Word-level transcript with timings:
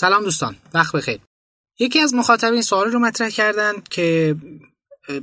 سلام 0.00 0.24
دوستان 0.24 0.56
وقت 0.74 0.96
بخیر. 0.96 1.20
یکی 1.78 2.00
از 2.00 2.14
مخاطبین 2.14 2.62
سوال 2.62 2.90
رو 2.90 2.98
مطرح 2.98 3.28
کردن 3.28 3.72
که 3.90 4.36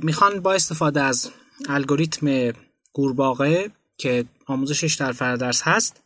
می‌خوان 0.02 0.40
با 0.40 0.54
استفاده 0.54 1.02
از 1.02 1.30
الگوریتم 1.68 2.52
قورباغه 2.92 3.70
که 3.96 4.24
آموزشش 4.46 4.94
در 4.94 5.12
فرادرس 5.12 5.62
هست 5.62 6.02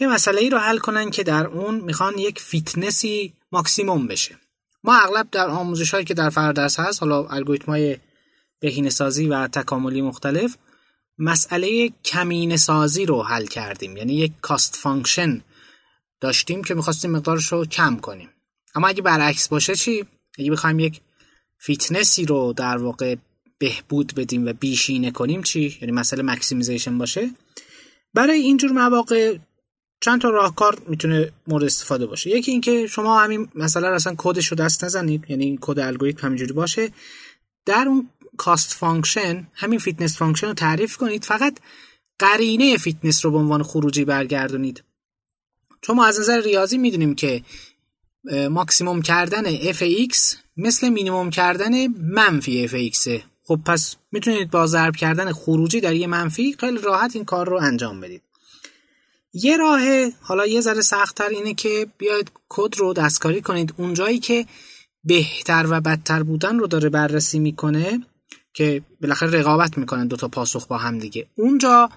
یه 0.00 0.08
مسئله 0.08 0.40
ای 0.40 0.50
رو 0.50 0.58
حل 0.58 0.78
کنن 0.78 1.10
که 1.10 1.22
در 1.22 1.46
اون 1.46 1.74
می‌خوان 1.74 2.18
یک 2.18 2.40
فیتنسی 2.40 3.32
ماکسیموم 3.52 4.06
بشه. 4.06 4.38
ما 4.84 4.98
اغلب 4.98 5.28
در 5.30 5.48
آموزش 5.48 5.90
هایی 5.90 6.04
که 6.04 6.14
در 6.14 6.30
فرادرس 6.30 6.80
هست 6.80 7.02
حالا 7.02 7.26
الگوریتم 7.26 7.66
های 7.66 7.96
بهینه 8.60 8.90
سازی 8.90 9.26
و 9.26 9.48
تکاملی 9.48 10.02
مختلف 10.02 10.56
مسئله 11.18 11.92
کمینه 12.04 12.56
سازی 12.56 13.06
رو 13.06 13.22
حل 13.22 13.46
کردیم. 13.46 13.96
یعنی 13.96 14.14
یک 14.14 14.32
cost 14.42 14.76
function 14.76 15.42
داشتیم 16.22 16.64
که 16.64 16.74
می‌خواستیم 16.74 17.10
مقدارش 17.10 17.52
رو 17.52 17.66
کم 17.66 17.96
کنیم. 17.96 18.28
اما 18.74 18.88
اگه 18.88 19.02
برعکس 19.02 19.48
باشه 19.48 19.74
چی؟ 19.74 20.04
اگه 20.38 20.50
بخوایم 20.50 20.78
یک 20.78 21.00
فیتنسی 21.58 22.24
رو 22.24 22.52
در 22.56 22.76
واقع 22.76 23.16
بهبود 23.58 24.12
بدیم 24.16 24.46
و 24.46 24.52
بیشینه 24.52 25.10
کنیم 25.10 25.42
چی؟ 25.42 25.78
یعنی 25.80 25.92
مسئله 25.92 26.22
maximization 26.22 26.98
باشه. 26.98 27.30
برای 28.14 28.38
اینجور 28.38 28.70
مواقع 28.70 29.36
چند 30.00 30.20
تا 30.20 30.30
راهکار 30.30 30.82
می‌تونه 30.88 31.32
مورد 31.46 31.64
استفاده 31.64 32.06
باشه. 32.06 32.30
یکی 32.30 32.50
اینکه 32.50 32.86
شما 32.86 33.20
همین 33.20 33.48
مثلا 33.54 33.94
اصلا 33.94 34.14
کدش 34.18 34.46
رو 34.46 34.56
دست 34.56 34.84
نزنید 34.84 35.24
یعنی 35.28 35.44
این 35.44 35.58
کد 35.60 35.78
الگوریتم 35.78 36.26
همینجوری 36.26 36.52
باشه. 36.52 36.92
در 37.66 37.84
اون 37.88 38.08
cost 38.36 38.74
function 38.74 39.46
همین 39.54 39.78
fitness 39.78 40.16
function 40.16 40.46
رو 40.46 40.54
تعریف 40.54 40.96
کنید. 40.96 41.24
فقط 41.24 41.58
قرینه 42.18 42.76
فیتنس 42.76 43.24
رو 43.24 43.30
به 43.30 43.38
عنوان 43.38 43.62
خروجی 43.62 44.04
برگردونید. 44.04 44.84
چون 45.82 45.96
ما 45.96 46.06
از 46.06 46.20
نظر 46.20 46.40
ریاضی 46.40 46.78
می‌دونیم 46.78 47.14
که 47.14 47.42
ماکسیموم 48.50 49.02
کردن 49.02 49.56
fx 49.72 50.16
مثل 50.56 50.88
مینیموم 50.88 51.30
کردن 51.30 51.86
منفی 51.86 52.68
fx 52.68 53.08
خب 53.44 53.60
پس 53.66 53.96
می‌تونید 54.12 54.50
با 54.50 54.66
ضرب 54.66 54.96
کردن 54.96 55.32
خروجی 55.32 55.80
در 55.80 55.94
یه 55.94 56.06
منفی 56.06 56.56
خیلی 56.60 56.78
راحت 56.78 57.16
این 57.16 57.24
کار 57.24 57.48
رو 57.48 57.56
انجام 57.56 58.00
بدید. 58.00 58.22
یه 59.34 59.56
راه 59.56 59.80
حالا 60.20 60.46
یه 60.46 60.60
ذره 60.60 60.80
سختتر 60.80 61.28
اینه 61.28 61.54
که 61.54 61.86
بیاید 61.98 62.30
کد 62.48 62.76
رو 62.76 62.92
دستکاری 62.92 63.40
کنید. 63.40 63.74
اونجایی 63.76 64.18
که 64.18 64.46
بهتر 65.04 65.66
و 65.70 65.80
بدتر 65.80 66.22
بودن 66.22 66.58
رو 66.58 66.66
داره 66.66 66.88
بررسی 66.88 67.38
می‌کنه 67.38 68.06
که 68.54 68.82
بالاخره 69.00 69.30
رقابت 69.30 69.78
می‌کنن 69.78 70.06
دوتا 70.06 70.28
پاسخ 70.28 70.66
با 70.66 70.78
هم 70.78 70.98
دیگه. 70.98 71.26
اونجا 71.34 71.90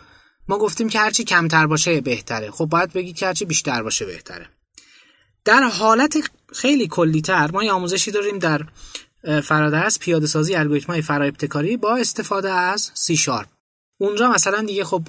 ما 0.47 0.57
گفتیم 0.57 0.89
که 0.89 0.99
هرچی 0.99 1.23
کمتر 1.23 1.67
باشه 1.67 2.01
بهتره. 2.01 2.51
خب 2.51 2.65
باید 2.65 2.93
بگید 2.93 3.15
که 3.15 3.25
هرچی 3.25 3.45
بیشتر 3.45 3.83
باشه 3.83 4.05
بهتره. 4.05 4.49
در 5.45 5.63
حالت 5.63 6.17
خیلی 6.53 6.87
کلیتر 6.87 7.51
ما 7.51 7.63
یه 7.63 7.71
آموزشی 7.71 8.11
داریم 8.11 8.39
در 8.39 8.61
فرادرس 9.41 9.99
پیاده 9.99 10.27
سازی 10.27 10.55
الگوریتم 10.55 10.93
های 10.93 11.01
فرا 11.01 11.25
ابتکاری 11.25 11.77
با 11.77 11.95
استفاده 11.95 12.51
از 12.51 12.91
سی 12.93 13.17
شارپ 13.17 13.47
اونجا 13.97 14.31
مثلا 14.31 14.61
دیگه 14.61 14.83
خب 14.83 15.07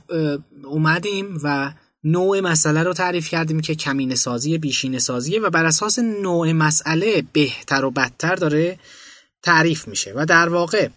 اومدیم 0.64 1.40
و 1.42 1.72
نوع 2.04 2.40
مسئله 2.40 2.82
رو 2.82 2.92
تعریف 2.92 3.28
کردیم 3.28 3.60
که 3.60 3.74
کمین 3.74 4.14
سازی 4.14 4.58
بیشین 4.58 4.98
سازیه 4.98 5.40
و 5.40 5.50
بر 5.50 5.64
اساس 5.64 5.98
نوع 5.98 6.52
مسئله 6.52 7.24
بهتر 7.32 7.84
و 7.84 7.90
بدتر 7.90 8.34
داره 8.34 8.78
تعریف 9.42 9.88
میشه. 9.88 10.12
و 10.16 10.26
در 10.26 10.48
واقع 10.48 10.88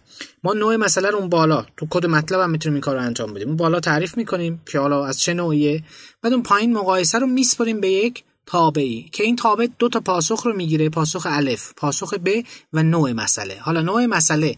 ما 0.43 0.53
نوع 0.53 0.75
مسئله 0.75 1.09
رو 1.09 1.17
اون 1.17 1.29
بالا 1.29 1.65
تو 1.77 1.87
کد 1.89 2.05
مطلب 2.05 2.39
هم 2.39 2.49
می‌تونیم 2.49 2.73
این 2.73 2.81
کار 2.81 2.95
رو 2.95 3.01
انجام 3.01 3.33
بدیم. 3.33 3.47
اون 3.47 3.57
بالا 3.57 3.79
تعریف 3.79 4.17
می‌کنیم 4.17 4.61
که 4.71 4.79
حالا 4.79 5.05
از 5.05 5.21
چه 5.21 5.33
نوعیه. 5.33 5.83
بعد 6.21 6.33
اون 6.33 6.43
پایین 6.43 6.73
مقایسه 6.73 7.19
رو 7.19 7.27
میسپریم 7.27 7.81
به 7.81 7.89
یک 7.89 8.23
تابعی 8.45 9.09
که 9.13 9.23
این 9.23 9.35
تابع 9.35 9.67
دو 9.79 9.89
تا 9.89 9.99
پاسخ 9.99 10.45
رو 10.45 10.55
می‌گیره. 10.55 10.89
پاسخ 10.89 11.27
الف 11.29 11.73
پاسخ 11.77 12.13
ب 12.13 12.29
و 12.73 12.83
نوع 12.83 13.11
مسئله. 13.11 13.57
حالا 13.59 13.81
نوع 13.81 14.05
مسئله 14.05 14.55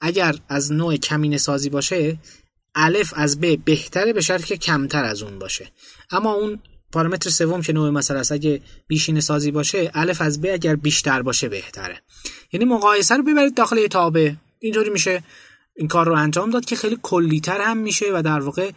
اگر 0.00 0.34
از 0.48 0.72
نوع 0.72 0.96
کمین 0.96 1.38
سازی 1.38 1.70
باشه 1.70 2.18
الف 2.74 3.12
از 3.16 3.40
ب 3.40 3.64
بهتره 3.64 4.12
به 4.12 4.20
شرط 4.20 4.44
که 4.44 4.56
کمتر 4.56 5.04
از 5.04 5.22
اون 5.22 5.38
باشه. 5.38 5.70
اما 6.10 6.32
اون 6.32 6.58
پارامتر 6.92 7.30
سوم 7.30 7.62
که 7.62 7.72
نوع 7.72 7.90
مسئله 7.90 8.18
است 8.18 8.32
اگه 8.32 8.60
بیشین 8.86 9.20
سازی 9.20 9.50
باشه 9.50 9.90
الف 9.94 10.20
از 10.20 10.40
ب 10.40 10.46
اگر 10.52 10.76
بیشتر 10.76 11.22
باشه 11.22 11.48
بهتره. 11.48 12.02
یعنی 12.56 12.64
مقایسه 12.64 13.16
رو 13.16 13.22
ببرید 13.22 13.54
داخل 13.54 13.86
تابع 13.86 14.32
اینطوری 14.58 14.90
میشه. 14.90 15.22
این 15.74 15.88
کار 15.88 16.06
رو 16.06 16.12
انجام 16.12 16.50
داد 16.50 16.64
که 16.64 16.76
خیلی 16.76 16.98
کلیتر 17.02 17.60
هم 17.60 17.76
میشه 17.76 18.06
و 18.14 18.22
در 18.22 18.40
واقع 18.40 18.70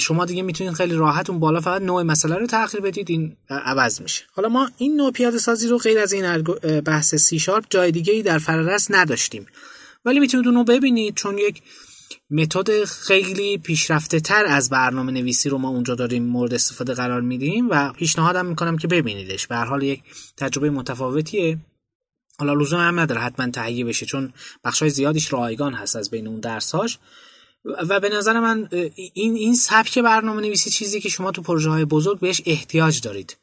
شما 0.00 0.24
دیگه 0.24 0.42
می‌تونید 0.42 0.72
خیلی 0.72 0.94
راحت 0.94 1.30
اون 1.30 1.40
بالا 1.40 1.60
فقط 1.60 1.82
نوع 1.82 2.02
مسئله 2.02 2.36
رو 2.36 2.46
تغییر 2.46 2.82
بدید 2.82 3.10
این 3.10 3.36
عوض 3.50 4.00
میشه. 4.02 4.24
حالا 4.32 4.48
ما 4.48 4.70
این 4.78 4.96
نوع 4.96 5.12
پیاده 5.12 5.38
سازی 5.38 5.68
رو 5.68 5.78
غیر 5.78 5.98
از 5.98 6.12
این 6.12 6.42
بحث 6.80 7.14
سی 7.14 7.38
شارپ 7.38 7.64
جای 7.70 7.90
دیگه 7.90 8.12
ای 8.12 8.22
در 8.22 8.38
فرارس 8.38 8.86
نداشتیم. 8.90 9.46
ولی 10.04 10.20
می‌تونید 10.20 10.46
اون 10.46 10.56
رو 10.56 10.64
ببینید 10.64 11.14
چون 11.14 11.38
یک 11.38 11.62
متد 12.30 12.84
خیلی 12.84 13.58
پیشرفته 13.58 14.20
تر 14.20 14.44
از 14.46 14.70
برنامه 14.70 15.12
نویسی 15.12 15.48
رو 15.48 15.58
ما 15.58 15.68
اونجا 15.68 15.94
داریم 15.94 16.24
مورد 16.24 16.54
استفاده 16.54 16.94
قرار 16.94 17.20
میدیم 17.20 17.68
و 17.70 17.92
پیشنهادم 17.92 18.46
می‌کنم 18.46 18.78
که 18.78 18.88
ببینیدش. 18.88 19.46
به 19.46 19.56
هر 19.56 19.64
حال 19.64 19.82
یک 19.82 20.02
تجربه 20.36 20.70
متفاوتیه. 20.70 21.58
حالا 22.40 22.54
لزوم 22.54 22.80
هم 22.80 23.00
نداره 23.00 23.20
حتما 23.20 23.50
تهیه 23.50 23.84
بشه 23.84 24.06
چون 24.06 24.32
بخشای 24.64 24.90
زیادیش 24.90 25.32
رایگان 25.32 25.74
هست 25.74 25.96
از 25.96 26.10
بین 26.10 26.26
اون 26.26 26.40
درساش 26.40 26.98
و 27.64 28.00
به 28.00 28.08
نظر 28.08 28.40
من 28.40 28.68
این 28.94 29.34
این 29.34 29.54
سبک 29.54 29.98
برنامه 29.98 30.42
نویسی 30.42 30.70
چیزی 30.70 31.00
که 31.00 31.08
شما 31.08 31.32
تو 31.32 31.42
پروژه 31.42 31.70
های 31.70 31.84
بزرگ 31.84 32.20
بهش 32.20 32.42
احتیاج 32.46 33.00
دارید. 33.00 33.36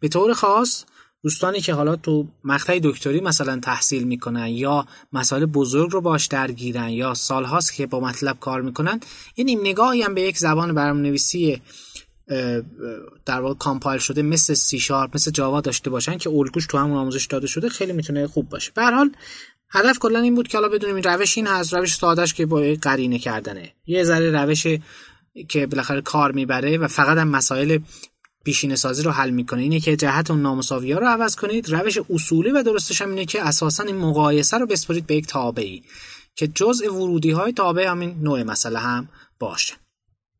به 0.00 0.08
طور 0.08 0.34
خاص 0.34 0.84
دوستانی 1.22 1.60
که 1.60 1.74
حالا 1.74 1.96
تو 1.96 2.26
مقطع 2.44 2.80
دکتری 2.82 3.20
مثلا 3.20 3.60
تحصیل 3.60 4.04
می‌کنن 4.04 4.48
یا 4.48 4.86
مسائل 5.12 5.46
بزرگ 5.46 5.90
رو 5.90 6.00
باش 6.00 6.26
درگیرن 6.26 6.88
یا 6.88 7.14
سالهاست 7.14 7.74
که 7.74 7.86
با 7.86 8.00
مطلب 8.00 8.38
کار 8.40 8.62
می‌کنن 8.62 9.00
یه 9.36 9.44
نیم 9.44 9.60
نگاهی 9.60 10.02
هم 10.02 10.14
به 10.14 10.22
یک 10.22 10.38
زبان 10.38 10.74
برنامه 10.74 11.00
نویسی 11.00 11.62
در 13.26 13.40
واقع 13.40 13.54
compile 13.54 13.98
شده 13.98 14.22
مثل 14.22 14.54
سی 14.54 14.78
شارپ 14.78 15.14
مثل 15.14 15.30
جاوا 15.30 15.60
داشته 15.60 15.90
باشن 15.90 16.18
که 16.18 16.30
الگوش 16.30 16.66
تو 16.66 16.78
همون 16.78 16.96
آموزش 16.96 17.26
داده 17.26 17.46
شده 17.46 17.68
خیلی 17.68 17.92
می‌تونه 17.92 18.26
خوب 18.26 18.48
باشه. 18.48 18.72
به 18.74 18.79
هر 18.79 18.84
حال 18.84 19.10
هدف 19.70 19.98
کلا 19.98 20.18
این 20.18 20.34
بود 20.34 20.48
که 20.48 20.58
حالا 20.58 20.68
بدونیم 20.68 20.94
این 20.94 21.04
روش 21.04 21.36
این 21.36 21.46
هست 21.46 21.74
روش 21.74 21.94
سادهش 21.94 22.34
که 22.34 22.46
با 22.46 22.76
قرینه 22.82 23.18
کردنه. 23.18 23.72
یه 23.86 24.04
ذره 24.04 24.30
روش 24.30 24.66
که 25.48 25.66
بالاخره 25.66 26.00
کار 26.00 26.32
می‌بره 26.32 26.78
و 26.78 26.88
فقط 26.88 27.18
هم 27.18 27.28
مسائل 27.28 27.78
بیشینه 28.44 28.76
سازی 28.76 29.02
رو 29.02 29.10
حل 29.10 29.30
می‌کنه. 29.30 29.62
اینه 29.62 29.80
که 29.80 29.96
جهت 29.96 30.30
اون 30.30 30.42
نامساوی 30.42 30.92
ها 30.92 30.98
رو 30.98 31.06
عوض 31.06 31.36
کنید. 31.36 31.68
روش 31.68 31.98
اصولی 32.10 32.50
و 32.50 32.62
درستش 32.62 33.02
هم 33.02 33.08
اینه 33.08 33.24
که 33.24 33.42
اساسا 33.42 33.82
این 33.82 33.96
مقایسه 33.96 34.58
رو 34.58 34.66
بسپرید 34.66 35.06
به 35.06 35.14
یک 35.14 35.26
تابعی 35.26 35.82
که 36.34 36.46
جزء 36.46 36.90
ورودی 36.90 37.30
های 37.30 37.52
تابع 37.52 37.86
همین 37.86 38.16
نوع 38.22 38.42
مسئله 38.42 38.78
هم 38.78 39.08
باشه. 39.38 39.74